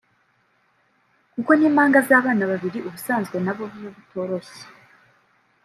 kuko 1.33 1.51
n’impanga 1.55 1.99
z’abana 2.07 2.43
babiri 2.51 2.79
ubusanzwe 2.87 3.37
na 3.45 3.53
bo 3.55 3.63
biba 3.71 3.91
bitoroshye 3.97 4.61